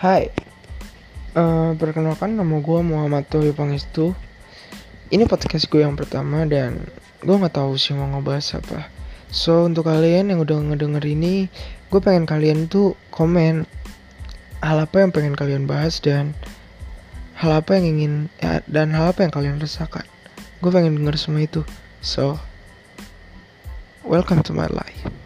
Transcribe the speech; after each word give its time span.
Hai, 0.00 0.32
uh, 1.36 1.76
perkenalkan 1.76 2.32
nama 2.32 2.56
gue 2.56 2.80
Muhammad 2.80 3.28
Tohi 3.28 3.52
Pangestu. 3.52 4.16
Ini 5.12 5.28
podcast 5.28 5.68
gue 5.68 5.84
yang 5.84 5.92
pertama 5.92 6.48
dan 6.48 6.88
gue 7.20 7.36
nggak 7.36 7.60
tahu 7.60 7.76
sih 7.76 7.92
mau 7.92 8.08
ngebahas 8.08 8.64
apa. 8.64 8.88
So 9.28 9.68
untuk 9.68 9.92
kalian 9.92 10.32
yang 10.32 10.40
udah 10.40 10.56
ngedenger 10.56 11.04
ini, 11.04 11.52
gue 11.92 12.00
pengen 12.00 12.24
kalian 12.24 12.64
tuh 12.72 12.96
komen 13.12 13.68
hal 14.64 14.80
apa 14.80 15.04
yang 15.04 15.12
pengen 15.12 15.36
kalian 15.36 15.68
bahas 15.68 16.00
dan 16.00 16.32
hal 17.36 17.60
apa 17.60 17.76
yang 17.76 17.92
ingin 17.92 18.12
ya, 18.40 18.64
dan 18.72 18.96
hal 18.96 19.12
apa 19.12 19.28
yang 19.28 19.32
kalian 19.36 19.60
rasakan. 19.60 20.08
Gue 20.64 20.72
pengen 20.72 20.96
denger 20.96 21.20
semua 21.20 21.44
itu. 21.44 21.60
So, 22.00 22.40
welcome 24.00 24.40
to 24.48 24.56
my 24.56 24.64
life. 24.72 25.19